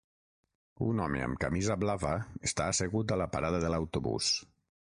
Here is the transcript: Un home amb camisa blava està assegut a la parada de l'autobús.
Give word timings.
Un 0.85 1.01
home 1.03 1.21
amb 1.25 1.41
camisa 1.43 1.77
blava 1.83 2.15
està 2.51 2.71
assegut 2.75 3.15
a 3.15 3.19
la 3.25 3.31
parada 3.37 3.61
de 3.67 3.73
l'autobús. 3.75 4.35